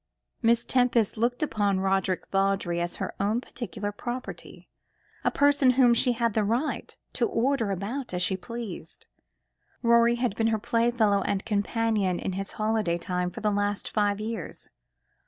[0.41, 4.67] Miss Tempest looked upon Roderick Vawdrey as her own particular property
[5.23, 9.05] a person whom she had the right to order about as she pleased.
[9.83, 14.19] Rorie had been her playfellow and companion in his holiday time for the last five
[14.19, 14.71] years.